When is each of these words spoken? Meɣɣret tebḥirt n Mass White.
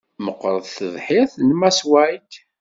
Meɣɣret 0.25 0.73
tebḥirt 0.77 1.33
n 1.47 1.49
Mass 1.59 1.79
White. 1.89 2.37